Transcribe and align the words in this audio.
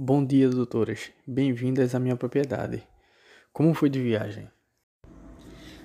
Bom 0.00 0.24
dia, 0.24 0.48
doutoras. 0.48 1.10
Bem-vindas 1.26 1.92
à 1.92 1.98
minha 1.98 2.14
propriedade. 2.14 2.86
Como 3.52 3.74
foi 3.74 3.90
de 3.90 4.00
viagem? 4.00 4.48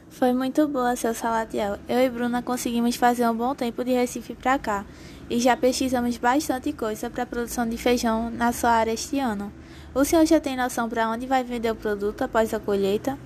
Foi 0.07 0.31
muito 0.31 0.67
boa, 0.67 0.95
seu 0.95 1.15
Salatiel. 1.15 1.79
Eu 1.89 1.97
e 1.97 2.07
Bruna 2.11 2.43
conseguimos 2.43 2.95
fazer 2.95 3.27
um 3.27 3.35
bom 3.35 3.55
tempo 3.55 3.83
de 3.83 3.93
Recife 3.93 4.35
para 4.35 4.59
cá 4.59 4.85
e 5.27 5.39
já 5.39 5.57
pesquisamos 5.57 6.15
bastante 6.17 6.71
coisa 6.73 7.09
para 7.09 7.23
a 7.23 7.25
produção 7.25 7.67
de 7.67 7.75
feijão 7.75 8.29
na 8.29 8.51
sua 8.51 8.69
área 8.69 8.91
este 8.91 9.17
ano. 9.17 9.51
O 9.95 10.05
senhor 10.05 10.27
já 10.27 10.39
tem 10.39 10.55
noção 10.55 10.87
para 10.87 11.09
onde 11.09 11.25
vai 11.25 11.43
vender 11.43 11.71
o 11.71 11.75
produto 11.75 12.21
após 12.21 12.53
a 12.53 12.59
colheita? 12.59 13.17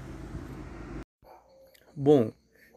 Bom, 1.93 2.31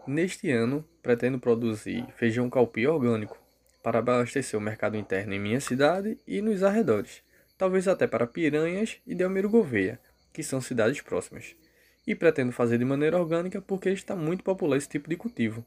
neste 0.05 0.51
ano 0.51 0.85
pretendo 1.01 1.39
produzir 1.39 2.05
feijão 2.17 2.51
calpi 2.51 2.89
orgânico 2.89 3.39
para 3.85 4.01
abastecer 4.01 4.59
o 4.59 4.61
mercado 4.61 4.97
interno 4.97 5.33
em 5.33 5.39
minha 5.39 5.61
cidade 5.61 6.19
e 6.27 6.43
nos 6.43 6.65
arredores 6.65 7.23
talvez 7.61 7.87
até 7.87 8.07
para 8.07 8.27
Piranhas 8.27 8.97
e 9.07 9.15
Delmiro 9.15 9.51
Gouveia, 9.51 10.01
que 10.33 10.43
são 10.43 10.63
cidades 10.63 11.03
próximas. 11.03 11.55
E 12.07 12.15
pretendo 12.15 12.53
fazer 12.53 12.79
de 12.79 12.87
maneira 12.87 13.21
orgânica 13.21 13.61
porque 13.61 13.91
está 13.91 14.17
muito 14.17 14.43
popular 14.43 14.79
esse 14.79 14.89
tipo 14.89 15.11
de 15.11 15.15
cultivo. 15.15 15.63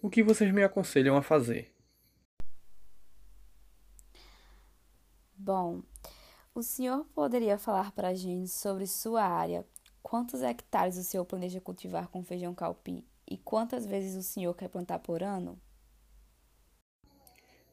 O 0.00 0.08
que 0.08 0.22
vocês 0.22 0.50
me 0.50 0.62
aconselham 0.64 1.18
a 1.18 1.22
fazer? 1.22 1.70
Bom, 5.36 5.82
o 6.54 6.62
senhor 6.62 7.04
poderia 7.14 7.58
falar 7.58 7.92
para 7.92 8.08
a 8.08 8.14
gente 8.14 8.48
sobre 8.48 8.86
sua 8.86 9.22
área? 9.22 9.66
Quantos 10.02 10.40
hectares 10.40 10.96
o 10.96 11.04
senhor 11.04 11.26
planeja 11.26 11.60
cultivar 11.60 12.08
com 12.08 12.24
feijão 12.24 12.54
calpi 12.54 13.06
e 13.30 13.36
quantas 13.36 13.84
vezes 13.84 14.16
o 14.16 14.22
senhor 14.22 14.54
quer 14.54 14.68
plantar 14.68 15.00
por 15.00 15.22
ano? 15.22 15.60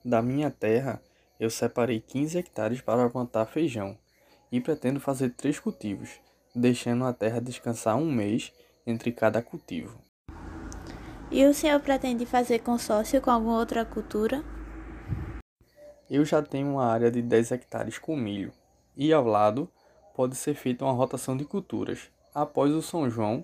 Da 0.04 0.22
minha 0.22 0.52
terra, 0.52 1.02
eu 1.42 1.50
separei 1.50 2.00
15 2.00 2.38
hectares 2.38 2.82
para 2.82 3.10
plantar 3.10 3.48
feijão 3.48 3.98
e 4.52 4.62
pretendo 4.62 5.00
fazer 5.00 5.32
três 5.32 5.60
cultivos, 5.60 6.20
deixando 6.54 7.04
a 7.04 7.12
terra 7.12 7.42
descansar 7.42 7.98
um 7.98 8.12
mês 8.12 8.54
entre 8.86 9.12
cada 9.12 9.42
cultivo. 9.42 10.00
E 11.32 11.44
o 11.48 11.52
senhor 11.52 11.80
pretende 11.80 12.28
fazer 12.28 12.60
consórcio 12.60 13.20
com 13.20 13.32
alguma 13.32 13.58
outra 13.58 13.84
cultura? 13.84 14.44
Eu 16.08 16.24
já 16.24 16.44
tenho 16.44 16.74
uma 16.74 16.86
área 16.86 17.10
de 17.10 17.24
10 17.24 17.54
hectares 17.54 17.98
com 17.98 18.16
milho 18.16 18.54
e 18.96 19.12
ao 19.12 19.26
lado 19.26 19.68
pode 20.14 20.36
ser 20.36 20.54
feita 20.54 20.86
uma 20.86 20.94
rotação 20.94 21.36
de 21.36 21.44
culturas 21.44 22.12
após 22.36 22.72
o 22.72 22.84
São 22.84 23.10
João 23.10 23.44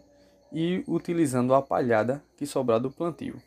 e 0.53 0.83
utilizando 0.87 1.51
a 1.55 1.63
palhada 1.63 2.23
que 2.37 2.45
sobrar 2.45 2.79
do 2.79 2.91
plantio. 2.91 3.41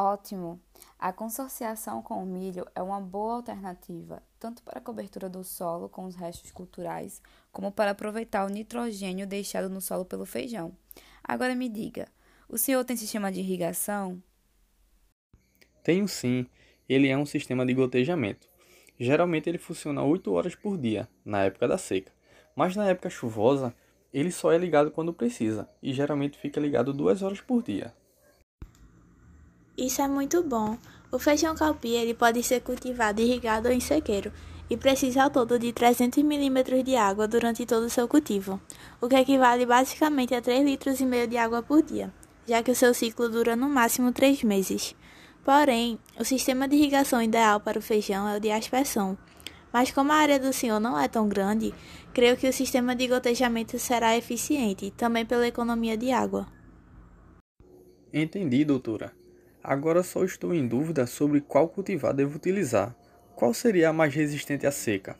Ótimo! 0.00 0.60
A 0.96 1.12
consorciação 1.12 2.00
com 2.00 2.22
o 2.22 2.24
milho 2.24 2.64
é 2.72 2.80
uma 2.80 3.00
boa 3.00 3.34
alternativa, 3.34 4.22
tanto 4.38 4.62
para 4.62 4.78
a 4.78 4.80
cobertura 4.80 5.28
do 5.28 5.42
solo 5.42 5.88
com 5.88 6.04
os 6.04 6.14
restos 6.14 6.52
culturais, 6.52 7.20
como 7.50 7.72
para 7.72 7.90
aproveitar 7.90 8.46
o 8.46 8.48
nitrogênio 8.48 9.26
deixado 9.26 9.68
no 9.68 9.80
solo 9.80 10.04
pelo 10.04 10.24
feijão. 10.24 10.72
Agora 11.24 11.52
me 11.52 11.68
diga, 11.68 12.06
o 12.48 12.56
senhor 12.56 12.84
tem 12.84 12.96
sistema 12.96 13.32
de 13.32 13.40
irrigação? 13.40 14.22
Tenho 15.82 16.06
sim. 16.06 16.46
Ele 16.88 17.08
é 17.08 17.18
um 17.18 17.26
sistema 17.26 17.66
de 17.66 17.74
gotejamento. 17.74 18.48
Geralmente 19.00 19.48
ele 19.48 19.58
funciona 19.58 20.04
8 20.04 20.32
horas 20.32 20.54
por 20.54 20.78
dia, 20.78 21.08
na 21.24 21.42
época 21.42 21.66
da 21.66 21.76
seca. 21.76 22.12
Mas 22.54 22.76
na 22.76 22.86
época 22.86 23.10
chuvosa, 23.10 23.74
ele 24.14 24.30
só 24.30 24.52
é 24.52 24.58
ligado 24.58 24.92
quando 24.92 25.12
precisa, 25.12 25.68
e 25.82 25.92
geralmente 25.92 26.38
fica 26.38 26.60
ligado 26.60 26.92
2 26.92 27.20
horas 27.20 27.40
por 27.40 27.64
dia. 27.64 27.92
Isso 29.78 30.02
é 30.02 30.08
muito 30.08 30.42
bom. 30.42 30.76
O 31.12 31.20
feijão 31.20 31.54
calpi 31.54 31.90
ele 31.90 32.12
pode 32.12 32.42
ser 32.42 32.60
cultivado 32.62 33.20
irrigado 33.20 33.68
ou 33.68 33.72
em 33.72 33.78
sequeiro 33.78 34.32
e 34.68 34.76
precisa 34.76 35.22
ao 35.22 35.30
todo 35.30 35.56
de 35.56 35.72
300 35.72 36.18
ml 36.18 36.82
de 36.82 36.96
água 36.96 37.28
durante 37.28 37.64
todo 37.64 37.84
o 37.84 37.90
seu 37.90 38.08
cultivo, 38.08 38.60
o 39.00 39.08
que 39.08 39.14
equivale 39.14 39.64
basicamente 39.64 40.34
a 40.34 40.42
3 40.42 40.64
litros 40.64 41.00
e 41.00 41.06
meio 41.06 41.28
de 41.28 41.36
água 41.36 41.62
por 41.62 41.80
dia, 41.80 42.12
já 42.44 42.60
que 42.60 42.72
o 42.72 42.74
seu 42.74 42.92
ciclo 42.92 43.28
dura 43.28 43.54
no 43.54 43.68
máximo 43.68 44.10
3 44.12 44.42
meses. 44.42 44.96
Porém, 45.44 45.96
o 46.18 46.24
sistema 46.24 46.66
de 46.66 46.74
irrigação 46.74 47.22
ideal 47.22 47.60
para 47.60 47.78
o 47.78 47.82
feijão 47.82 48.28
é 48.28 48.36
o 48.36 48.40
de 48.40 48.50
aspersão. 48.50 49.16
Mas 49.72 49.92
como 49.92 50.10
a 50.10 50.16
área 50.16 50.40
do 50.40 50.52
senhor 50.52 50.80
não 50.80 50.98
é 50.98 51.06
tão 51.06 51.28
grande, 51.28 51.72
creio 52.12 52.36
que 52.36 52.48
o 52.48 52.52
sistema 52.52 52.96
de 52.96 53.06
gotejamento 53.06 53.78
será 53.78 54.16
eficiente, 54.16 54.90
também 54.96 55.24
pela 55.24 55.46
economia 55.46 55.96
de 55.96 56.10
água. 56.10 56.48
Entendi, 58.12 58.64
doutora. 58.64 59.17
Agora 59.68 60.02
só 60.02 60.24
estou 60.24 60.54
em 60.54 60.66
dúvida 60.66 61.06
sobre 61.06 61.42
qual 61.42 61.68
cultivar 61.68 62.14
devo 62.14 62.36
utilizar. 62.36 62.96
Qual 63.36 63.52
seria 63.52 63.90
a 63.90 63.92
mais 63.92 64.14
resistente 64.14 64.66
à 64.66 64.72
seca? 64.72 65.14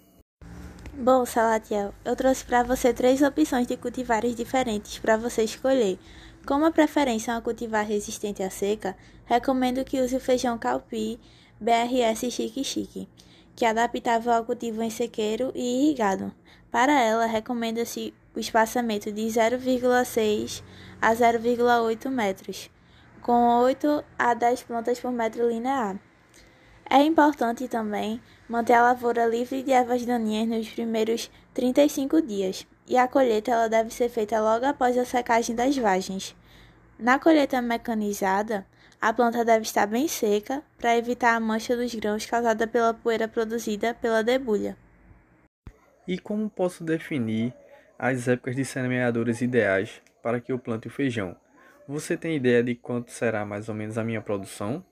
Bom, 0.94 1.26
Salatiel, 1.26 1.92
eu 2.02 2.16
trouxe 2.16 2.46
para 2.46 2.62
você 2.62 2.94
três 2.94 3.20
opções 3.20 3.66
de 3.66 3.76
cultivares 3.76 4.34
diferentes 4.34 4.98
para 5.00 5.18
você 5.18 5.42
escolher. 5.42 5.98
Como 6.46 6.64
a 6.64 6.70
preferência 6.70 7.32
é 7.32 7.40
cultivar 7.42 7.84
resistente 7.84 8.42
à 8.42 8.48
seca, 8.48 8.96
recomendo 9.26 9.84
que 9.84 10.00
use 10.00 10.16
o 10.16 10.20
feijão 10.20 10.56
calpi 10.56 11.20
BRS 11.60 12.30
Chique 12.30 12.64
Chique, 12.64 13.06
que 13.54 13.66
é 13.66 13.68
adaptável 13.68 14.32
ao 14.32 14.46
cultivo 14.46 14.82
em 14.82 14.88
sequeiro 14.88 15.52
e 15.54 15.84
irrigado. 15.84 16.32
Para 16.70 16.98
ela, 16.98 17.26
recomenda-se 17.26 18.14
o 18.34 18.40
espaçamento 18.40 19.12
de 19.12 19.26
0,6 19.26 20.62
a 21.02 21.14
0,8 21.14 22.08
metros 22.08 22.70
com 23.22 23.60
8 23.60 24.04
a 24.18 24.34
10 24.34 24.62
plantas 24.62 25.00
por 25.00 25.12
metro 25.12 25.48
linear. 25.48 25.96
É 26.88 27.02
importante 27.02 27.68
também 27.68 28.20
manter 28.48 28.72
a 28.72 28.82
lavoura 28.82 29.26
livre 29.26 29.62
de 29.62 29.72
ervas 29.72 30.06
daninhas 30.06 30.48
nos 30.48 30.68
primeiros 30.70 31.30
35 31.52 32.22
dias, 32.22 32.66
e 32.86 32.96
a 32.96 33.06
colheita 33.06 33.50
ela 33.50 33.68
deve 33.68 33.90
ser 33.90 34.08
feita 34.08 34.40
logo 34.40 34.64
após 34.64 34.96
a 34.96 35.04
secagem 35.04 35.54
das 35.54 35.76
vagens. 35.76 36.34
Na 36.98 37.18
colheita 37.18 37.60
mecanizada, 37.60 38.66
a 39.00 39.12
planta 39.12 39.44
deve 39.44 39.62
estar 39.62 39.86
bem 39.86 40.08
seca 40.08 40.62
para 40.78 40.96
evitar 40.96 41.34
a 41.34 41.40
mancha 41.40 41.76
dos 41.76 41.94
grãos 41.94 42.26
causada 42.26 42.66
pela 42.66 42.94
poeira 42.94 43.28
produzida 43.28 43.94
pela 43.94 44.24
debulha. 44.24 44.76
E 46.06 46.18
como 46.18 46.48
posso 46.48 46.82
definir 46.82 47.52
as 47.98 48.26
épocas 48.26 48.56
de 48.56 48.64
semeaduras 48.64 49.42
ideais 49.42 50.00
para 50.22 50.40
que 50.40 50.50
eu 50.50 50.58
plante 50.58 50.88
o 50.88 50.90
feijão? 50.90 51.36
Você 51.88 52.18
tem 52.18 52.36
ideia 52.36 52.62
de 52.62 52.74
quanto 52.74 53.10
será 53.10 53.46
mais 53.46 53.66
ou 53.70 53.74
menos 53.74 53.96
a 53.96 54.04
minha 54.04 54.20
produção? 54.20 54.84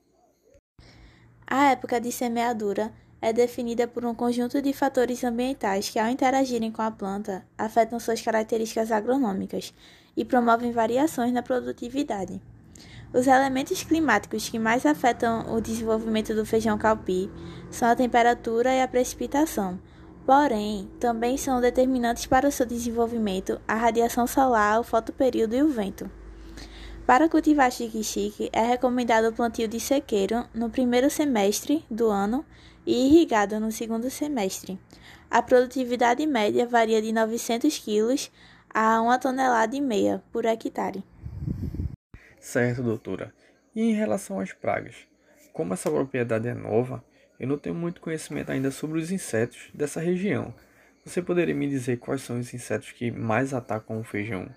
A 1.45 1.65
época 1.69 2.01
de 2.01 2.11
semeadura 2.11 2.91
é 3.21 3.31
definida 3.31 3.87
por 3.87 4.03
um 4.03 4.15
conjunto 4.15 4.59
de 4.63 4.73
fatores 4.73 5.23
ambientais 5.23 5.91
que, 5.91 5.99
ao 5.99 6.09
interagirem 6.09 6.71
com 6.71 6.81
a 6.81 6.89
planta, 6.89 7.45
afetam 7.55 7.99
suas 7.99 8.19
características 8.19 8.91
agronômicas 8.91 9.75
e 10.15 10.25
promovem 10.25 10.71
variações 10.71 11.31
na 11.31 11.43
produtividade. 11.43 12.41
Os 13.13 13.27
elementos 13.27 13.83
climáticos 13.83 14.49
que 14.49 14.57
mais 14.57 14.83
afetam 14.83 15.53
o 15.53 15.61
desenvolvimento 15.61 16.33
do 16.33 16.47
feijão 16.47 16.79
calpi 16.79 17.29
são 17.69 17.87
a 17.89 17.95
temperatura 17.95 18.73
e 18.73 18.81
a 18.81 18.87
precipitação. 18.87 19.79
Porém, 20.25 20.89
também 20.99 21.37
são 21.37 21.61
determinantes 21.61 22.25
para 22.25 22.47
o 22.47 22.51
seu 22.51 22.65
desenvolvimento 22.65 23.61
a 23.67 23.75
radiação 23.75 24.25
solar, 24.25 24.79
o 24.79 24.83
fotoperíodo 24.83 25.55
e 25.55 25.61
o 25.61 25.69
vento. 25.69 26.09
Para 27.07 27.29
cultivar 27.29 27.71
chique-chique, 27.71 28.49
é 28.51 28.61
recomendado 28.61 29.29
o 29.29 29.33
plantio 29.33 29.65
de 29.65 29.79
sequeiro 29.79 30.43
no 30.53 30.69
primeiro 30.69 31.09
semestre 31.09 31.85
do 31.89 32.09
ano 32.09 32.45
e 32.85 33.07
irrigado 33.07 33.61
no 33.61 33.71
segundo 33.71 34.09
semestre. 34.09 34.77
A 35.31 35.41
produtividade 35.41 36.25
média 36.25 36.67
varia 36.67 37.01
de 37.01 37.13
900 37.13 37.79
kg 37.79 38.29
a 38.69 39.01
1 39.01 39.19
tonelada 39.19 39.73
e 39.73 39.79
meia 39.79 40.21
por 40.33 40.43
hectare. 40.43 41.01
Certo, 42.41 42.83
doutora. 42.83 43.33
E 43.73 43.83
em 43.83 43.93
relação 43.93 44.41
às 44.41 44.51
pragas? 44.51 44.95
Como 45.53 45.73
essa 45.73 45.89
propriedade 45.89 46.49
é 46.49 46.53
nova, 46.53 47.01
eu 47.39 47.47
não 47.47 47.57
tenho 47.57 47.73
muito 47.73 48.01
conhecimento 48.01 48.51
ainda 48.51 48.69
sobre 48.69 48.99
os 48.99 49.13
insetos 49.13 49.69
dessa 49.73 50.01
região. 50.01 50.53
Você 51.05 51.21
poderia 51.21 51.55
me 51.55 51.69
dizer 51.69 51.99
quais 51.99 52.21
são 52.21 52.37
os 52.37 52.53
insetos 52.53 52.91
que 52.91 53.09
mais 53.11 53.53
atacam 53.53 53.97
o 53.97 54.03
feijão? 54.03 54.49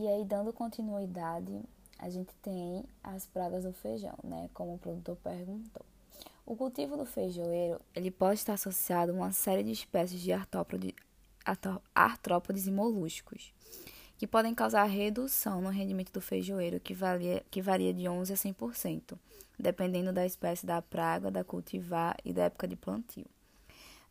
E 0.00 0.06
aí, 0.06 0.24
dando 0.24 0.52
continuidade, 0.52 1.60
a 1.98 2.08
gente 2.08 2.32
tem 2.36 2.84
as 3.02 3.26
pragas 3.26 3.64
do 3.64 3.72
feijão, 3.72 4.14
né? 4.22 4.48
Como 4.54 4.74
o 4.74 4.78
produtor 4.78 5.16
perguntou. 5.16 5.84
O 6.46 6.54
cultivo 6.54 6.96
do 6.96 7.04
feijoeiro, 7.04 7.80
ele 7.92 8.08
pode 8.08 8.38
estar 8.38 8.52
associado 8.52 9.10
a 9.10 9.14
uma 9.16 9.32
série 9.32 9.64
de 9.64 9.72
espécies 9.72 10.20
de 10.20 10.32
artrópodes, 10.32 10.92
artrópodes 11.92 12.68
e 12.68 12.70
moluscos, 12.70 13.52
que 14.16 14.24
podem 14.24 14.54
causar 14.54 14.84
redução 14.84 15.60
no 15.60 15.68
rendimento 15.68 16.12
do 16.12 16.20
feijoeiro, 16.20 16.78
que 16.78 16.94
varia, 16.94 17.44
que 17.50 17.60
varia 17.60 17.92
de 17.92 18.04
11% 18.04 18.30
a 18.30 18.36
100%, 18.36 19.18
dependendo 19.58 20.12
da 20.12 20.24
espécie 20.24 20.64
da 20.64 20.80
praga, 20.80 21.28
da 21.28 21.42
cultivar 21.42 22.16
e 22.24 22.32
da 22.32 22.44
época 22.44 22.68
de 22.68 22.76
plantio. 22.76 23.26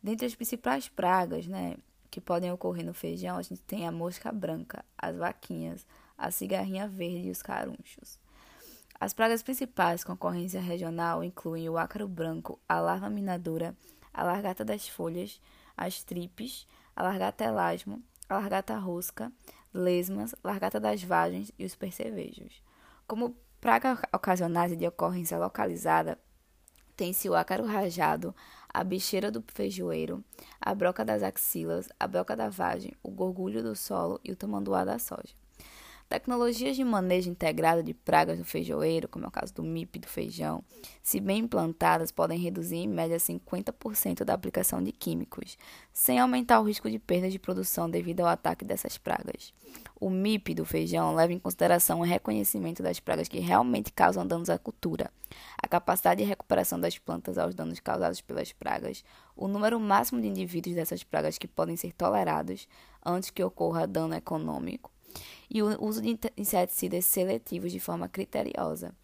Dentre 0.02 0.26
as 0.26 0.34
principais 0.34 0.86
pragas, 0.86 1.46
né, 1.46 1.78
que 2.10 2.20
podem 2.20 2.52
ocorrer 2.52 2.84
no 2.84 2.94
feijão, 2.94 3.36
a 3.36 3.42
gente 3.42 3.62
tem 3.62 3.86
a 3.86 3.92
mosca 3.92 4.32
branca, 4.32 4.84
as 4.96 5.16
vaquinhas, 5.16 5.86
a 6.16 6.30
cigarrinha 6.30 6.88
verde 6.88 7.28
e 7.28 7.30
os 7.30 7.42
carunchos. 7.42 8.18
As 9.00 9.12
pragas 9.12 9.42
principais 9.42 10.02
com 10.02 10.12
ocorrência 10.12 10.60
regional 10.60 11.22
incluem 11.22 11.68
o 11.68 11.78
ácaro 11.78 12.08
branco, 12.08 12.58
a 12.68 12.80
larva 12.80 13.08
minadora, 13.08 13.76
a 14.12 14.24
largata 14.24 14.64
das 14.64 14.88
folhas, 14.88 15.40
as 15.76 16.02
tripes, 16.02 16.66
a 16.96 17.04
largata 17.04 17.44
elasmo, 17.44 18.02
a 18.28 18.34
largata 18.34 18.76
rosca, 18.76 19.32
lesmas, 19.72 20.34
largata 20.42 20.80
das 20.80 21.02
vagens 21.02 21.52
e 21.56 21.64
os 21.64 21.76
percevejos. 21.76 22.60
Como 23.06 23.36
praga 23.60 23.98
ocasionais 24.12 24.76
de 24.76 24.86
ocorrência 24.86 25.38
localizada, 25.38 26.18
tem-se 26.98 27.28
o 27.28 27.36
ácaro 27.36 27.64
rajado, 27.64 28.34
a 28.68 28.82
bicheira 28.82 29.30
do 29.30 29.40
feijoeiro, 29.46 30.22
a 30.60 30.74
broca 30.74 31.04
das 31.04 31.22
axilas, 31.22 31.88
a 31.98 32.08
broca 32.08 32.34
da 32.34 32.48
vagem, 32.48 32.92
o 33.04 33.08
gorgulho 33.08 33.62
do 33.62 33.76
solo 33.76 34.20
e 34.24 34.32
o 34.32 34.36
tamanduá 34.36 34.84
da 34.84 34.98
soja. 34.98 35.32
Tecnologias 36.08 36.74
de 36.74 36.82
manejo 36.82 37.28
integrado 37.28 37.82
de 37.82 37.92
pragas 37.92 38.38
do 38.38 38.44
feijoeiro, 38.44 39.06
como 39.06 39.26
é 39.26 39.28
o 39.28 39.30
caso 39.30 39.52
do 39.52 39.62
MIP 39.62 39.98
do 39.98 40.08
feijão, 40.08 40.64
se 41.02 41.20
bem 41.20 41.40
implantadas, 41.40 42.10
podem 42.10 42.38
reduzir 42.38 42.76
em 42.76 42.88
média 42.88 43.18
50% 43.18 44.24
da 44.24 44.32
aplicação 44.32 44.82
de 44.82 44.90
químicos, 44.90 45.58
sem 45.92 46.18
aumentar 46.18 46.60
o 46.60 46.62
risco 46.64 46.90
de 46.90 46.98
perda 46.98 47.28
de 47.28 47.38
produção 47.38 47.90
devido 47.90 48.20
ao 48.20 48.28
ataque 48.28 48.64
dessas 48.64 48.96
pragas. 48.96 49.52
O 50.00 50.08
MIP 50.08 50.54
do 50.54 50.64
feijão 50.64 51.14
leva 51.14 51.34
em 51.34 51.38
consideração 51.38 52.00
o 52.00 52.04
reconhecimento 52.04 52.82
das 52.82 52.98
pragas 52.98 53.28
que 53.28 53.38
realmente 53.38 53.92
causam 53.92 54.26
danos 54.26 54.48
à 54.48 54.56
cultura, 54.56 55.10
a 55.62 55.68
capacidade 55.68 56.22
de 56.22 56.26
recuperação 56.26 56.80
das 56.80 56.96
plantas 56.96 57.36
aos 57.36 57.54
danos 57.54 57.80
causados 57.80 58.22
pelas 58.22 58.50
pragas, 58.50 59.04
o 59.36 59.46
número 59.46 59.78
máximo 59.78 60.22
de 60.22 60.28
indivíduos 60.28 60.74
dessas 60.74 61.04
pragas 61.04 61.36
que 61.36 61.46
podem 61.46 61.76
ser 61.76 61.92
tolerados 61.92 62.66
antes 63.04 63.28
que 63.28 63.44
ocorra 63.44 63.86
dano 63.86 64.14
econômico 64.14 64.90
e 65.50 65.62
o 65.62 65.84
uso 65.84 66.00
de 66.00 66.18
inseticidas 66.36 67.04
seletivos 67.04 67.72
de 67.72 67.80
forma 67.80 68.08
criteriosa. 68.08 68.94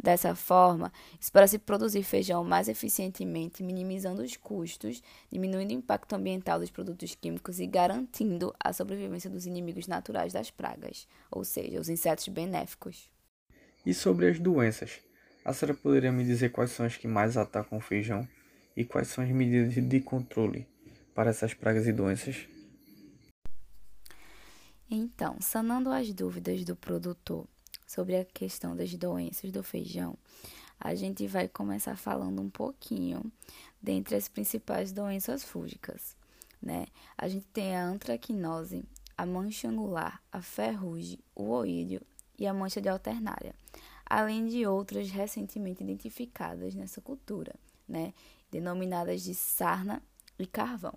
Dessa 0.00 0.32
forma, 0.32 0.92
espera-se 1.20 1.58
produzir 1.58 2.04
feijão 2.04 2.44
mais 2.44 2.68
eficientemente, 2.68 3.64
minimizando 3.64 4.22
os 4.22 4.36
custos, 4.36 5.02
diminuindo 5.30 5.70
o 5.70 5.74
impacto 5.74 6.12
ambiental 6.14 6.60
dos 6.60 6.70
produtos 6.70 7.16
químicos 7.16 7.58
e 7.58 7.66
garantindo 7.66 8.54
a 8.62 8.72
sobrevivência 8.72 9.28
dos 9.28 9.44
inimigos 9.44 9.88
naturais 9.88 10.32
das 10.32 10.52
pragas, 10.52 11.08
ou 11.28 11.42
seja, 11.42 11.80
os 11.80 11.88
insetos 11.88 12.28
benéficos. 12.28 13.10
E 13.84 13.92
sobre 13.92 14.28
as 14.28 14.38
doenças? 14.38 15.00
A 15.44 15.52
senhora 15.52 15.76
poderia 15.76 16.12
me 16.12 16.24
dizer 16.24 16.50
quais 16.50 16.70
são 16.70 16.86
as 16.86 16.96
que 16.96 17.08
mais 17.08 17.36
atacam 17.36 17.78
o 17.78 17.80
feijão 17.80 18.28
e 18.76 18.84
quais 18.84 19.08
são 19.08 19.24
as 19.24 19.30
medidas 19.30 19.74
de 19.74 20.00
controle 20.00 20.64
para 21.12 21.30
essas 21.30 21.54
pragas 21.54 21.88
e 21.88 21.92
doenças? 21.92 22.46
Então, 24.90 25.36
sanando 25.38 25.90
as 25.90 26.10
dúvidas 26.14 26.64
do 26.64 26.74
produtor 26.74 27.46
sobre 27.86 28.16
a 28.16 28.24
questão 28.24 28.74
das 28.74 28.94
doenças 28.94 29.52
do 29.52 29.62
feijão, 29.62 30.16
a 30.80 30.94
gente 30.94 31.26
vai 31.26 31.46
começar 31.46 31.94
falando 31.94 32.40
um 32.40 32.48
pouquinho 32.48 33.22
dentre 33.82 34.16
as 34.16 34.28
principais 34.28 34.90
doenças 34.90 35.44
fúngicas, 35.44 36.16
né? 36.62 36.86
A 37.18 37.28
gente 37.28 37.46
tem 37.48 37.76
a 37.76 37.84
antraquinose, 37.84 38.82
a 39.14 39.26
mancha 39.26 39.68
angular, 39.68 40.22
a 40.32 40.40
ferrugem, 40.40 41.18
o 41.34 41.50
oídio 41.50 42.00
e 42.38 42.46
a 42.46 42.54
mancha 42.54 42.80
de 42.80 42.88
alternária, 42.88 43.54
além 44.06 44.46
de 44.46 44.66
outras 44.66 45.10
recentemente 45.10 45.82
identificadas 45.82 46.74
nessa 46.74 47.02
cultura, 47.02 47.54
né? 47.86 48.14
Denominadas 48.50 49.22
de 49.22 49.34
sarna 49.34 50.02
e 50.38 50.46
carvão. 50.46 50.94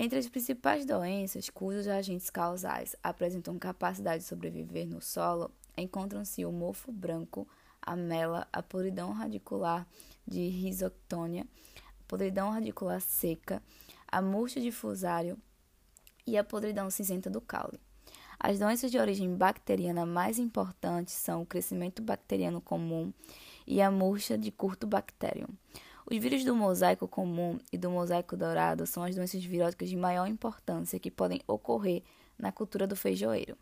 Entre 0.00 0.16
as 0.16 0.28
principais 0.28 0.86
doenças 0.86 1.50
cujos 1.50 1.88
agentes 1.88 2.30
causais 2.30 2.94
apresentam 3.02 3.58
capacidade 3.58 4.22
de 4.22 4.28
sobreviver 4.28 4.86
no 4.86 5.02
solo, 5.02 5.50
encontram-se 5.76 6.44
o 6.44 6.52
mofo 6.52 6.92
branco, 6.92 7.48
a 7.82 7.96
mela, 7.96 8.46
a 8.52 8.62
podridão 8.62 9.10
radicular 9.10 9.84
de 10.24 10.46
risoctônia, 10.50 11.44
a 11.74 12.04
podridão 12.06 12.50
radicular 12.50 13.00
seca, 13.00 13.60
a 14.06 14.22
murcha 14.22 14.60
difusário 14.60 15.36
e 16.24 16.38
a 16.38 16.44
podridão 16.44 16.88
cinzenta 16.90 17.28
do 17.28 17.40
caule. 17.40 17.80
As 18.38 18.56
doenças 18.56 18.92
de 18.92 19.00
origem 19.00 19.34
bacteriana 19.34 20.06
mais 20.06 20.38
importantes 20.38 21.14
são 21.14 21.42
o 21.42 21.46
crescimento 21.46 22.02
bacteriano 22.02 22.60
comum 22.60 23.12
e 23.66 23.82
a 23.82 23.90
murcha 23.90 24.38
de 24.38 24.52
curto 24.52 24.86
bacterium. 24.86 25.48
Os 26.10 26.16
vírus 26.16 26.42
do 26.42 26.56
mosaico 26.56 27.06
comum 27.06 27.58
e 27.70 27.76
do 27.76 27.90
mosaico 27.90 28.34
dourado 28.34 28.86
são 28.86 29.02
as 29.02 29.14
doenças 29.14 29.44
viróticas 29.44 29.90
de 29.90 29.96
maior 29.96 30.26
importância 30.26 30.98
que 30.98 31.10
podem 31.10 31.38
ocorrer 31.46 32.02
na 32.38 32.50
cultura 32.50 32.86
do 32.86 32.96
feijoeiro. 32.96 33.58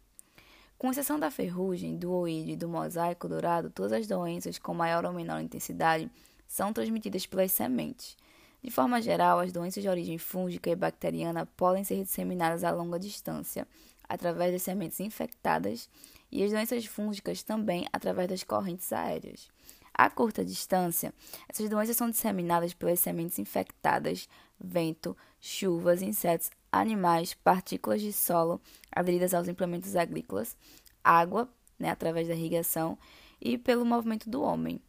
Com 0.78 0.88
exceção 0.88 1.19
da 1.19 1.28
ferrugem, 1.28 1.96
do 1.96 2.12
oídio 2.12 2.52
e 2.52 2.56
do 2.56 2.69
mosaico 2.69 3.26
dourado, 3.26 3.69
todas 3.69 3.93
as 3.93 4.06
doenças 4.06 4.60
com 4.60 4.72
maior 4.72 5.04
ou 5.04 5.12
menor 5.12 5.40
intensidade 5.40 6.08
são 6.46 6.72
transmitidas 6.72 7.26
pelas 7.26 7.50
sementes. 7.50 8.16
De 8.62 8.70
forma 8.70 9.02
geral, 9.02 9.40
as 9.40 9.50
doenças 9.50 9.82
de 9.82 9.88
origem 9.88 10.16
fúngica 10.16 10.70
e 10.70 10.76
bacteriana 10.76 11.46
podem 11.56 11.82
ser 11.82 11.96
disseminadas 11.96 12.62
a 12.62 12.70
longa 12.70 13.00
distância, 13.00 13.66
através 14.08 14.52
das 14.52 14.62
sementes 14.62 15.00
infectadas, 15.00 15.90
e 16.31 16.44
as 16.44 16.52
doenças 16.52 16.87
fúngicas 16.87 17.42
também 17.42 17.88
através 17.92 18.28
das 18.28 18.44
correntes 18.44 18.92
aéreas. 18.92 19.49
A 19.98 20.10
curta 20.10 20.44
distância, 20.44 21.14
essas 21.48 21.70
doenças 21.70 21.96
são 21.96 22.10
disseminadas 22.10 22.75
pelas 22.75 23.00
sementes 23.00 23.38
infectadas, 23.38 24.28
vento, 24.60 25.16
chuvas, 25.40 26.02
insetos, 26.02 26.50
animais, 26.70 27.32
partículas 27.32 28.02
de 28.02 28.12
solo 28.12 28.60
aderidas 28.93 29.32
aos 29.32 29.48
implementos 29.48 29.96
agrícolas, 29.96 30.54
água, 31.02 31.48
né, 31.78 31.88
através 31.88 32.28
da 32.28 32.34
irrigação, 32.34 32.98
e 33.40 33.56
pelo 33.56 33.87
movimento 33.87 34.28
do 34.28 34.43
homem. 34.43 34.82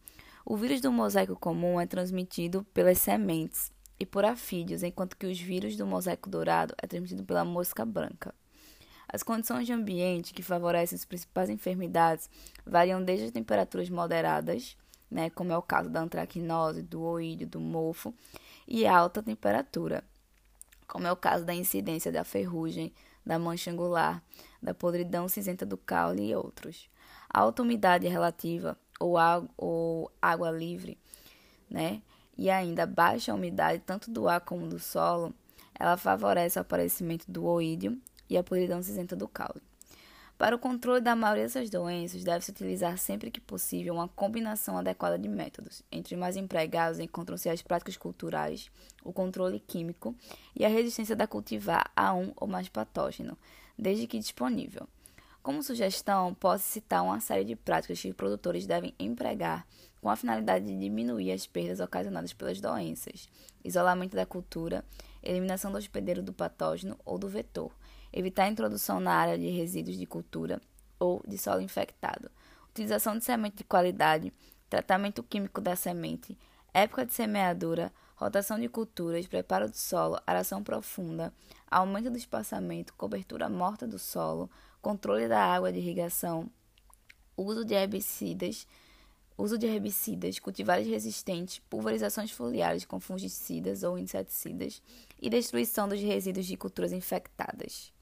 O 0.44 0.58
vírus 0.58 0.82
do 0.82 0.92
mosaico 0.92 1.36
comum 1.36 1.80
é 1.80 1.86
transmitido 1.86 2.62
pelas 2.74 2.98
sementes 2.98 3.72
e 3.98 4.04
por 4.04 4.26
afídeos, 4.26 4.82
enquanto 4.82 5.16
que 5.16 5.26
os 5.26 5.40
vírus 5.40 5.74
do 5.74 5.86
mosaico 5.86 6.28
dourado 6.28 6.74
é 6.82 6.86
transmitido 6.86 7.24
pela 7.24 7.46
mosca 7.46 7.82
branca. 7.82 8.34
As 9.10 9.22
condições 9.22 9.66
de 9.66 9.72
ambiente 9.72 10.34
que 10.34 10.42
favorecem 10.42 10.96
as 10.96 11.06
principais 11.06 11.48
enfermidades 11.48 12.28
variam 12.66 13.02
desde 13.02 13.24
as 13.24 13.30
temperaturas 13.30 13.88
moderadas, 13.88 14.76
né, 15.10 15.30
como 15.30 15.52
é 15.52 15.56
o 15.56 15.62
caso 15.62 15.88
da 15.88 16.00
antracnose, 16.00 16.82
do 16.82 17.02
oídio, 17.02 17.46
do 17.46 17.60
mofo, 17.60 18.14
e 18.66 18.86
alta 18.86 19.22
temperatura, 19.22 20.04
como 20.86 21.06
é 21.06 21.12
o 21.12 21.16
caso 21.16 21.44
da 21.44 21.54
incidência 21.54 22.12
da 22.12 22.24
ferrugem, 22.24 22.92
da 23.24 23.38
mancha 23.38 23.70
angular, 23.70 24.22
da 24.62 24.74
podridão 24.74 25.28
cinzenta 25.28 25.64
do 25.66 25.76
caule 25.76 26.28
e 26.28 26.34
outros. 26.34 26.88
A 27.28 27.40
alta 27.40 27.62
umidade 27.62 28.08
relativa 28.08 28.78
ou, 28.98 29.16
ou 29.56 30.10
água 30.20 30.50
livre, 30.50 30.98
né, 31.70 32.02
e 32.36 32.48
ainda 32.50 32.86
baixa 32.86 33.34
umidade 33.34 33.82
tanto 33.84 34.10
do 34.10 34.28
ar 34.28 34.40
como 34.40 34.66
do 34.66 34.78
solo, 34.78 35.34
ela 35.78 35.96
favorece 35.96 36.58
o 36.58 36.62
aparecimento 36.62 37.30
do 37.30 37.44
oídio 37.44 38.00
e 38.28 38.36
a 38.36 38.42
podridão 38.42 38.82
cinzenta 38.82 39.14
do 39.14 39.28
caule. 39.28 39.67
Para 40.38 40.54
o 40.54 40.58
controle 40.58 41.00
da 41.00 41.16
maioria 41.16 41.42
dessas 41.42 41.68
doenças, 41.68 42.22
deve-se 42.22 42.52
utilizar 42.52 42.96
sempre 42.96 43.28
que 43.28 43.40
possível 43.40 43.94
uma 43.94 44.06
combinação 44.06 44.78
adequada 44.78 45.18
de 45.18 45.28
métodos. 45.28 45.82
Entre 45.90 46.14
os 46.14 46.20
mais 46.20 46.36
empregados 46.36 47.00
encontram-se 47.00 47.48
as 47.48 47.60
práticas 47.60 47.96
culturais, 47.96 48.70
o 49.02 49.12
controle 49.12 49.58
químico 49.58 50.14
e 50.54 50.64
a 50.64 50.68
resistência 50.68 51.16
da 51.16 51.26
cultivar 51.26 51.90
a 51.96 52.14
um 52.14 52.32
ou 52.36 52.46
mais 52.46 52.68
patógeno, 52.68 53.36
desde 53.76 54.06
que 54.06 54.16
disponível. 54.16 54.86
Como 55.42 55.60
sugestão, 55.60 56.32
posso 56.34 56.62
citar 56.62 57.02
uma 57.02 57.18
série 57.18 57.44
de 57.44 57.56
práticas 57.56 58.00
que 58.00 58.08
os 58.08 58.14
produtores 58.14 58.64
devem 58.64 58.94
empregar 58.96 59.66
com 60.00 60.08
a 60.08 60.14
finalidade 60.14 60.66
de 60.66 60.78
diminuir 60.78 61.32
as 61.32 61.48
perdas 61.48 61.80
ocasionadas 61.80 62.32
pelas 62.32 62.60
doenças: 62.60 63.28
isolamento 63.64 64.14
da 64.14 64.24
cultura, 64.24 64.84
eliminação 65.20 65.72
do 65.72 65.78
hospedeiro 65.78 66.22
do 66.22 66.32
patógeno 66.32 66.96
ou 67.04 67.18
do 67.18 67.26
vetor 67.28 67.72
evitar 68.12 68.44
a 68.44 68.48
introdução 68.48 69.00
na 69.00 69.12
área 69.12 69.38
de 69.38 69.48
resíduos 69.48 69.96
de 69.96 70.06
cultura 70.06 70.60
ou 70.98 71.22
de 71.26 71.38
solo 71.38 71.60
infectado, 71.60 72.30
utilização 72.70 73.16
de 73.16 73.24
semente 73.24 73.58
de 73.58 73.64
qualidade, 73.64 74.32
tratamento 74.68 75.22
químico 75.22 75.60
da 75.60 75.76
semente, 75.76 76.36
época 76.72 77.06
de 77.06 77.12
semeadura, 77.12 77.92
rotação 78.16 78.58
de 78.58 78.68
culturas, 78.68 79.26
preparo 79.26 79.68
do 79.68 79.76
solo, 79.76 80.20
aração 80.26 80.62
profunda, 80.62 81.32
aumento 81.70 82.10
do 82.10 82.18
espaçamento, 82.18 82.94
cobertura 82.94 83.48
morta 83.48 83.86
do 83.86 83.98
solo, 83.98 84.50
controle 84.82 85.28
da 85.28 85.40
água 85.40 85.72
de 85.72 85.78
irrigação, 85.78 86.50
uso 87.36 87.64
de 87.64 87.74
herbicidas, 87.74 88.66
uso 89.36 89.56
de 89.56 89.66
herbicidas, 89.66 90.40
cultivares 90.40 90.86
resistentes, 90.88 91.60
pulverizações 91.70 92.32
foliares 92.32 92.84
com 92.84 92.98
fungicidas 92.98 93.84
ou 93.84 93.96
inseticidas 93.96 94.82
e 95.22 95.30
destruição 95.30 95.88
dos 95.88 96.00
resíduos 96.00 96.46
de 96.46 96.56
culturas 96.56 96.92
infectadas. 96.92 97.92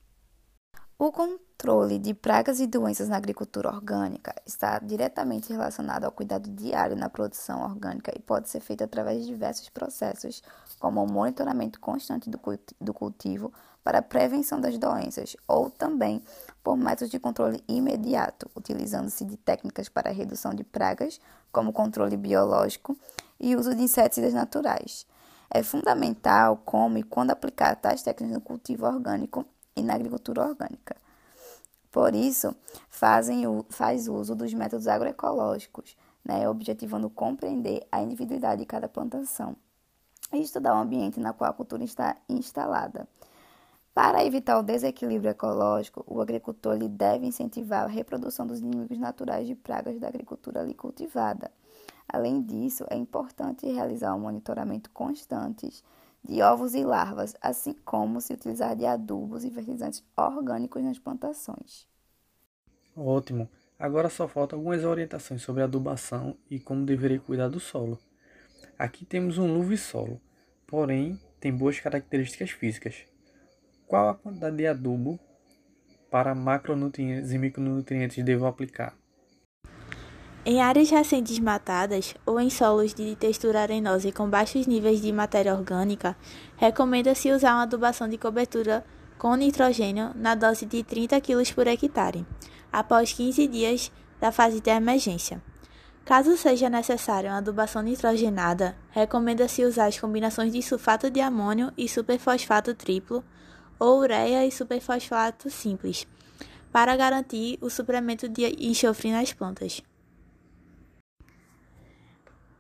O 0.99 1.13
controle 1.13 1.99
de 1.99 2.15
pragas 2.15 2.59
e 2.59 2.67
doenças 2.67 3.07
na 3.07 3.19
agricultura 3.19 3.69
orgânica 3.69 4.35
está 4.47 4.79
diretamente 4.79 5.53
relacionado 5.53 6.05
ao 6.05 6.11
cuidado 6.11 6.49
diário 6.49 6.97
na 6.97 7.11
produção 7.11 7.63
orgânica 7.63 8.11
e 8.17 8.19
pode 8.19 8.49
ser 8.49 8.61
feito 8.61 8.83
através 8.83 9.21
de 9.21 9.27
diversos 9.27 9.69
processos, 9.69 10.43
como 10.81 11.05
o 11.05 11.07
monitoramento 11.07 11.79
constante 11.81 12.31
do 12.31 12.95
cultivo, 12.95 13.53
para 13.85 13.99
a 13.99 14.03
prevenção 14.03 14.59
das 14.59 14.79
doenças 14.79 15.37
ou 15.47 15.69
também 15.69 16.23
por 16.65 16.79
métodos 16.79 17.11
de 17.11 17.19
controle 17.19 17.63
imediato, 17.69 18.51
utilizando-se 18.57 19.23
de 19.27 19.37
técnicas 19.37 19.91
para 19.91 20.11
redução 20.11 20.55
de 20.55 20.65
pragas, 20.65 21.21
como 21.53 21.75
controle 21.75 22.17
biológico 22.17 22.97
e 23.39 23.55
uso 23.55 23.75
de 23.75 23.83
inseticidas 23.83 24.33
naturais. 24.33 25.07
É 25.51 25.63
fundamental 25.63 26.57
como 26.65 26.97
e 26.97 27.03
quando 27.03 27.33
aplicar 27.33 27.77
tais 27.77 28.03
técnicas 28.03 28.35
no 28.35 28.41
cultivo 28.41 28.87
orgânico 28.87 29.45
e 29.77 29.83
na 29.83 29.95
agricultura 29.95 30.43
orgânica. 30.43 30.97
Por 31.93 32.15
isso, 32.15 32.55
fazem, 32.89 33.45
faz 33.71 34.09
uso 34.09 34.35
dos 34.35 34.53
métodos 34.53 34.89
agroecológicos, 34.89 35.97
né, 36.25 36.49
objetivando 36.49 37.09
compreender 37.09 37.87
a 37.91 38.03
individualidade 38.03 38.61
de 38.61 38.67
cada 38.67 38.89
plantação 38.89 39.57
e 40.33 40.41
estudar 40.41 40.75
o 40.75 40.81
ambiente 40.81 41.21
na 41.21 41.33
qual 41.33 41.51
a 41.51 41.55
cultura 41.55 41.85
está 41.85 42.17
instalada. 42.29 43.09
Para 43.95 44.23
evitar 44.25 44.59
o 44.59 44.63
desequilíbrio 44.63 45.31
ecológico, 45.31 46.05
o 46.07 46.21
agricultor 46.21 46.75
ele 46.75 46.89
deve 46.89 47.27
incentivar 47.27 47.85
a 47.85 47.89
reprodução 47.89 48.47
dos 48.47 48.61
inimigos 48.61 48.99
naturais 48.99 49.47
de 49.47 49.55
pragas 49.55 49.99
da 49.99 50.09
agricultura 50.09 50.61
ali 50.61 50.75
cultivada. 50.75 51.51
Além 52.07 52.43
disso, 52.43 52.85
é 52.91 52.97
importante 52.97 53.67
realizar 53.67 54.15
um 54.15 54.21
monitoramento 54.21 54.91
constante 54.91 55.73
de 56.27 56.43
ovos 56.43 56.75
e 56.75 56.83
larvas, 56.83 57.35
assim 57.41 57.75
como 57.85 58.21
se 58.21 58.33
utilizar 58.33 58.75
de 58.75 58.85
adubos 58.85 59.45
e 59.45 59.51
fertilizantes 59.51 60.05
orgânicos 60.17 60.83
nas 60.83 60.99
plantações. 60.99 61.87
Ótimo! 62.97 63.49
Agora 63.79 64.09
só 64.09 64.27
faltam 64.27 64.59
algumas 64.59 64.85
orientações 64.85 65.43
sobre 65.43 65.63
adubação 65.63 66.37
e 66.51 66.59
como 66.59 66.85
deveria 66.85 67.21
cuidar 67.21 67.49
do 67.49 67.61
solo. 67.61 67.99
Aqui 68.79 69.05
temos 69.05 69.39
um 69.39 69.53
luve-solo, 69.53 70.21
porém 70.67 71.21
tem 71.39 71.53
boas 71.53 71.79
características 71.79 72.51
físicas. 72.51 73.05
Qual 73.87 74.09
a 74.09 74.15
quantidade 74.15 74.57
de 74.57 74.67
adubo 74.67 75.21
para 76.11 76.35
macronutrientes 76.35 77.33
e 77.33 77.39
micronutrientes 77.39 78.25
devo 78.25 78.47
aplicar? 78.47 78.97
Em 80.49 80.63
áreas 80.63 80.91
recentes 80.91 81.41
matadas 81.41 82.15
ou 82.25 82.39
em 82.39 82.49
solos 82.49 82.95
de 82.95 83.17
textura 83.17 83.63
arenosa 83.63 84.07
e 84.07 84.13
com 84.13 84.31
baixos 84.31 84.65
níveis 84.65 85.03
de 85.03 85.11
matéria 85.11 85.53
orgânica, 85.53 86.17
recomenda-se 86.57 87.33
usar 87.33 87.55
uma 87.55 87.65
adubação 87.65 88.09
de 88.09 88.17
cobertura 88.17 88.87
com 89.19 89.35
nitrogênio 89.35 90.13
na 90.15 90.37
dose 90.37 90.65
de 90.65 90.85
30 90.85 91.21
kg 91.21 91.53
por 91.53 91.67
hectare, 91.67 92.25
após 92.73 93.13
15 93.13 93.45
dias 93.49 93.91
da 94.21 94.31
fase 94.31 94.61
de 94.61 94.71
emergência. 94.71 95.43
Caso 96.05 96.37
seja 96.37 96.71
necessária 96.71 97.31
uma 97.31 97.39
adubação 97.39 97.83
nitrogenada, 97.83 98.77
recomenda-se 98.91 99.65
usar 99.65 99.87
as 99.87 99.99
combinações 99.99 100.53
de 100.53 100.63
sulfato 100.63 101.11
de 101.11 101.21
amônio 101.21 101.73
e 101.77 101.89
superfosfato 101.89 102.73
triplo 102.73 103.25
ou 103.81 103.99
ureia 103.99 104.47
e 104.47 104.53
superfosfato 104.53 105.51
simples, 105.51 106.07
para 106.71 106.95
garantir 106.95 107.59
o 107.61 107.69
suplemento 107.69 108.29
de 108.29 108.45
enxofre 108.65 109.11
nas 109.11 109.33
plantas. 109.33 109.83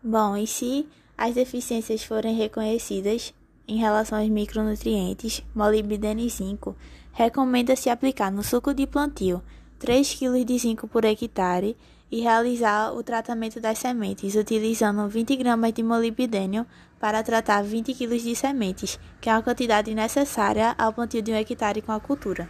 Bom, 0.08 0.36
e 0.36 0.46
se 0.46 0.86
as 1.18 1.34
deficiências 1.34 2.04
forem 2.04 2.32
reconhecidas 2.36 3.34
em 3.66 3.76
relação 3.76 4.16
aos 4.16 4.28
micronutrientes, 4.28 5.42
molibdeno 5.52 6.20
e 6.20 6.28
zinco, 6.28 6.76
recomenda-se 7.12 7.90
aplicar 7.90 8.30
no 8.30 8.44
suco 8.44 8.72
de 8.72 8.86
plantio 8.86 9.42
3 9.80 10.14
kg 10.14 10.44
de 10.44 10.58
zinco 10.58 10.86
por 10.86 11.04
hectare 11.04 11.76
e 12.08 12.20
realizar 12.20 12.92
o 12.92 13.02
tratamento 13.02 13.60
das 13.60 13.80
sementes, 13.80 14.36
utilizando 14.36 15.08
20 15.08 15.34
gramas 15.34 15.72
de 15.72 15.82
molibdênio 15.82 16.64
para 17.00 17.20
tratar 17.24 17.64
20 17.64 17.92
kg 17.92 18.16
de 18.16 18.36
sementes, 18.36 19.00
que 19.20 19.28
é 19.28 19.32
a 19.32 19.42
quantidade 19.42 19.92
necessária 19.92 20.72
ao 20.78 20.92
plantio 20.92 21.20
de 21.20 21.32
um 21.32 21.34
hectare 21.34 21.82
com 21.82 21.90
a 21.90 21.98
cultura. 21.98 22.48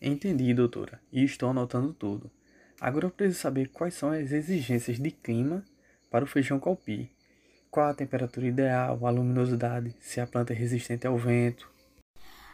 Entendi, 0.00 0.54
doutora, 0.54 1.02
e 1.12 1.22
estou 1.22 1.50
anotando 1.50 1.92
tudo. 1.92 2.30
Agora 2.80 3.04
eu 3.04 3.10
preciso 3.10 3.40
saber 3.40 3.68
quais 3.68 3.92
são 3.92 4.10
as 4.10 4.32
exigências 4.32 4.98
de 4.98 5.10
clima 5.10 5.62
para 6.10 6.24
o 6.24 6.28
feijão 6.28 6.58
calpi. 6.58 7.10
Qual 7.70 7.86
a 7.86 7.94
temperatura 7.94 8.46
ideal, 8.46 9.06
a 9.06 9.10
luminosidade, 9.10 9.94
se 10.00 10.20
a 10.20 10.26
planta 10.26 10.52
é 10.52 10.56
resistente 10.56 11.06
ao 11.06 11.16
vento. 11.16 11.70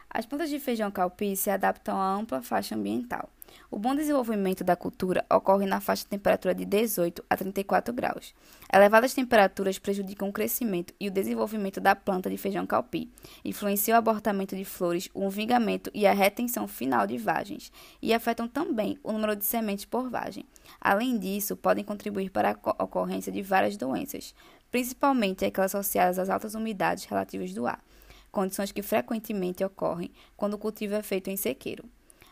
As 0.09 0.25
plantas 0.25 0.49
de 0.49 0.59
feijão 0.59 0.89
calpi 0.89 1.35
se 1.35 1.49
adaptam 1.49 1.99
à 1.99 2.15
ampla 2.15 2.41
faixa 2.41 2.75
ambiental. 2.75 3.29
O 3.69 3.77
bom 3.77 3.95
desenvolvimento 3.95 4.63
da 4.63 4.75
cultura 4.75 5.25
ocorre 5.29 5.65
na 5.65 5.81
faixa 5.81 6.03
de 6.03 6.09
temperatura 6.09 6.55
de 6.55 6.65
18 6.65 7.23
a 7.29 7.35
34 7.35 7.93
graus. 7.93 8.33
Elevadas 8.73 9.13
temperaturas 9.13 9.77
prejudicam 9.77 10.29
o 10.29 10.33
crescimento 10.33 10.93
e 10.99 11.07
o 11.07 11.11
desenvolvimento 11.11 11.79
da 11.79 11.95
planta 11.95 12.29
de 12.29 12.37
feijão 12.37 12.65
calpi, 12.65 13.09
influenciam 13.43 13.95
o 13.95 13.99
abortamento 13.99 14.55
de 14.55 14.63
flores, 14.63 15.09
o 15.13 15.29
vingamento 15.29 15.91
e 15.93 16.07
a 16.07 16.13
retenção 16.13 16.67
final 16.67 17.05
de 17.05 17.17
vagens, 17.17 17.71
e 18.01 18.13
afetam 18.13 18.47
também 18.47 18.97
o 19.03 19.11
número 19.11 19.35
de 19.35 19.45
sementes 19.45 19.85
por 19.85 20.09
vagem. 20.09 20.45
Além 20.79 21.17
disso, 21.17 21.55
podem 21.55 21.83
contribuir 21.83 22.29
para 22.29 22.51
a 22.51 22.83
ocorrência 22.83 23.31
de 23.31 23.41
várias 23.41 23.77
doenças, 23.77 24.33
principalmente 24.71 25.45
aquelas 25.45 25.75
associadas 25.75 26.19
às 26.19 26.29
altas 26.29 26.55
umidades 26.55 27.05
relativas 27.05 27.53
do 27.53 27.65
ar, 27.65 27.81
condições 28.31 28.71
que 28.71 28.81
frequentemente 28.81 29.63
ocorrem 29.63 30.11
quando 30.35 30.53
o 30.53 30.57
cultivo 30.57 30.95
é 30.95 31.01
feito 31.01 31.29
em 31.29 31.37
sequeiro. 31.37 31.83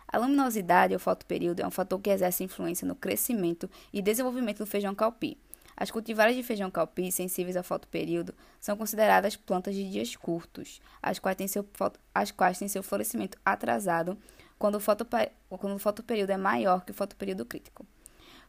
A 0.07 0.17
luminosidade 0.17 0.93
ou 0.93 0.99
fotoperíodo 0.99 1.61
é 1.61 1.67
um 1.67 1.71
fator 1.71 1.99
que 1.99 2.09
exerce 2.09 2.43
influência 2.43 2.87
no 2.87 2.95
crescimento 2.95 3.69
e 3.91 4.01
desenvolvimento 4.01 4.59
do 4.59 4.65
feijão 4.65 4.93
calpi. 4.93 5.37
As 5.75 5.91
cultivares 5.91 6.35
de 6.35 6.43
feijão 6.43 6.71
calpi 6.71 7.11
sensíveis 7.11 7.57
ao 7.57 7.63
fotoperíodo 7.63 8.33
são 8.61 8.77
consideradas 8.77 9.35
plantas 9.35 9.75
de 9.75 9.89
dias 9.89 10.15
curtos, 10.15 10.79
as 11.01 11.19
quais 11.19 11.35
têm 11.35 11.47
seu, 11.47 11.67
as 12.13 12.31
quais 12.31 12.57
têm 12.57 12.67
seu 12.67 12.81
florescimento 12.81 13.37
atrasado 13.43 14.17
quando 14.57 14.75
o, 14.75 15.79
fotoperíodo 15.79 16.31
é 16.31 16.37
maior 16.37 16.85
que 16.85 16.91
o 16.91 16.95
fotoperíodo 16.95 17.45
crítico. 17.45 17.85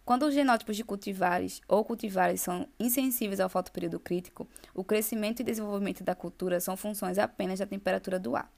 Quando 0.06 0.24
os 0.24 0.34
genótipos 0.34 0.76
de 0.76 0.84
cultivares 0.84 1.60
ou 1.66 1.84
cultivares 1.84 2.40
são 2.40 2.68
insensíveis 2.78 3.40
ao 3.40 3.48
fotoperíodo 3.48 3.98
crítico, 3.98 4.46
o 4.72 4.84
crescimento 4.84 5.40
e 5.40 5.44
desenvolvimento 5.44 6.04
da 6.04 6.14
cultura 6.14 6.60
são 6.60 6.76
funções 6.76 7.18
apenas 7.18 7.58
da 7.58 7.66
temperatura 7.66 8.16
do 8.16 8.36
ar. 8.36 8.48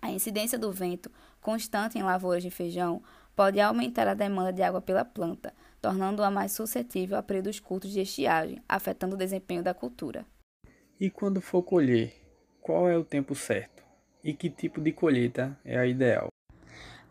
A 0.00 0.12
incidência 0.12 0.56
do 0.56 0.70
vento 0.70 1.10
constante 1.40 1.98
em 1.98 2.02
lavouras 2.04 2.44
de 2.44 2.50
feijão 2.50 3.02
pode 3.34 3.58
aumentar 3.58 4.06
a 4.06 4.14
demanda 4.14 4.52
de 4.52 4.62
água 4.62 4.80
pela 4.80 5.04
planta, 5.04 5.52
tornando-a 5.82 6.30
mais 6.30 6.52
suscetível 6.52 7.18
a 7.18 7.24
períodos 7.24 7.58
curtos 7.58 7.90
de 7.90 8.00
estiagem, 8.00 8.62
afetando 8.68 9.16
o 9.16 9.18
desempenho 9.18 9.64
da 9.64 9.74
cultura. 9.74 10.24
E 11.00 11.10
quando 11.10 11.40
for 11.40 11.64
colher, 11.64 12.14
qual 12.60 12.88
é 12.88 12.96
o 12.96 13.04
tempo 13.04 13.34
certo? 13.34 13.82
E 14.22 14.32
que 14.32 14.48
tipo 14.48 14.80
de 14.80 14.92
colheita 14.92 15.58
é 15.64 15.76
a 15.76 15.84
ideal? 15.84 16.28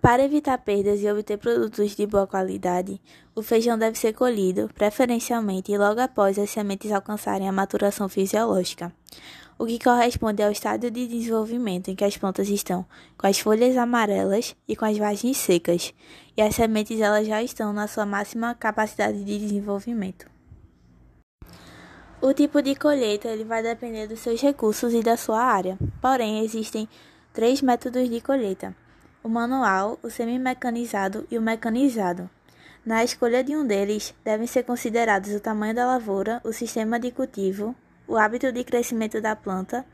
Para 0.02 0.24
evitar 0.24 0.60
perdas 0.60 1.02
e 1.02 1.12
obter 1.12 1.38
produtos 1.38 1.96
de 1.96 2.06
boa 2.06 2.28
qualidade, 2.28 3.02
o 3.36 3.42
feijão 3.42 3.78
deve 3.78 3.98
ser 3.98 4.14
colhido, 4.14 4.70
preferencialmente 4.74 5.76
logo 5.76 6.00
após 6.00 6.38
as 6.38 6.52
sementes 6.52 6.92
alcançarem 6.92 7.50
a 7.50 7.52
maturação 7.52 8.08
fisiológica, 8.08 8.94
o 9.58 9.66
que 9.66 9.84
corresponde 9.84 10.44
ao 10.44 10.52
estado 10.52 10.92
de 10.92 11.08
desenvolvimento 11.08 11.90
em 11.90 11.96
que 11.96 12.06
as 12.06 12.16
plantas 12.16 12.48
estão 12.48 12.86
com 13.18 13.26
as 13.26 13.40
folhas 13.40 13.76
amarelas 13.76 14.56
e 14.68 14.76
com 14.76 14.86
as 14.86 14.98
vagens 14.98 15.38
secas, 15.38 15.92
e 16.38 16.42
as 16.44 16.54
sementes 16.54 17.02
elas 17.02 17.28
já 17.28 17.42
estão 17.42 17.74
na 17.74 17.88
sua 17.88 18.06
máxima 18.06 18.54
capacidade 18.54 19.24
de 19.24 19.40
desenvolvimento. 19.40 20.30
O 22.22 22.34
tipo 22.34 22.62
de 22.62 22.76
colheita 22.76 23.30
ele 23.30 23.44
vai 23.44 23.64
depender 23.64 24.08
dos 24.08 24.20
seus 24.20 24.40
recursos 24.42 24.94
e 24.94 25.02
da 25.02 25.18
sua 25.18 25.42
área. 25.42 25.78
Porém, 26.02 26.44
existem 26.44 26.88
três 27.32 27.62
métodos 27.62 28.10
de 28.10 28.22
colheita 28.22 28.76
o 29.28 29.30
manual, 29.30 30.00
o 30.02 30.10
semi-mecanizado 30.10 31.28
e 31.30 31.38
o 31.38 31.42
mecanizado. 31.42 32.30
Na 32.86 33.04
escolha 33.04 33.44
de 33.44 33.58
um 33.58 33.68
deles, 33.68 34.16
devem 34.24 34.48
ser 34.48 34.64
considerados 34.64 35.36
o 35.36 35.42
tamanho 35.42 35.76
da 35.76 35.86
lavoura, 35.86 36.40
o 36.46 36.54
sistema 36.54 36.98
de 36.98 37.12
cultivo, 37.12 37.76
o 38.08 38.16
hábito 38.16 38.50
de 38.54 38.64
crescimento 38.64 39.20
da 39.20 39.36
planta 39.36 39.86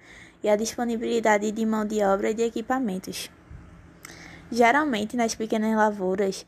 e 0.43 0.47
a 0.47 0.55
disponibilidade 0.55 1.51
de 1.51 1.65
mão 1.65 1.83
de 1.83 2.03
obra 2.03 2.29
e 2.29 2.35
de 2.35 2.43
equipamentos. 2.43 3.31
Geralmente, 4.51 5.17
nas 5.17 5.33
pequenas 5.33 5.75
lavouras, 5.75 6.45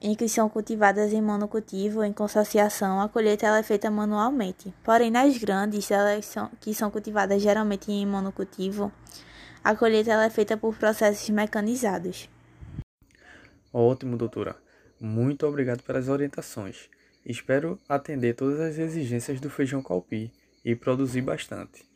em 0.00 0.14
que 0.14 0.28
são 0.28 0.48
cultivadas 0.48 1.12
em 1.12 1.20
monocultivo 1.20 1.98
ou 1.98 2.04
em 2.04 2.12
consociação, 2.12 3.00
a 3.00 3.08
colheita 3.08 3.46
é 3.58 3.62
feita 3.64 3.90
manualmente. 3.90 4.72
Porém, 4.84 5.10
nas 5.10 5.36
grandes, 5.36 5.90
elas 5.90 6.26
são, 6.26 6.48
que 6.60 6.72
são 6.72 6.92
cultivadas 6.92 7.42
geralmente 7.42 7.90
em 7.90 8.06
monocultivo, 8.06 8.92
a 9.62 9.74
colheita 9.74 10.12
é 10.12 10.30
feita 10.30 10.56
por 10.56 10.76
processos 10.76 11.28
mecanizados. 11.30 12.28
Ótimo, 13.72 14.16
doutora. 14.16 14.56
Muito 15.00 15.46
obrigado 15.46 15.82
pelas 15.82 16.08
orientações. 16.08 16.88
Espero 17.24 17.78
atender 17.88 18.34
todas 18.34 18.60
as 18.60 18.78
exigências 18.78 19.40
do 19.40 19.50
feijão 19.50 19.82
calpi 19.82 20.32
e 20.64 20.74
produzir 20.74 21.22
bastante. 21.22 21.88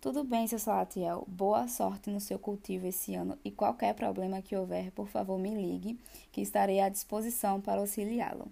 Tudo 0.00 0.24
bem, 0.24 0.46
seu 0.46 0.58
Salatiel. 0.58 1.26
Boa 1.28 1.68
sorte 1.68 2.10
no 2.10 2.20
seu 2.20 2.38
cultivo 2.38 2.86
esse 2.86 3.14
ano 3.14 3.38
e 3.44 3.50
qualquer 3.50 3.94
problema 3.94 4.40
que 4.40 4.56
houver, 4.56 4.90
por 4.92 5.08
favor, 5.08 5.38
me 5.38 5.54
ligue, 5.54 6.00
que 6.32 6.40
estarei 6.40 6.80
à 6.80 6.88
disposição 6.88 7.60
para 7.60 7.80
auxiliá-lo. 7.80 8.50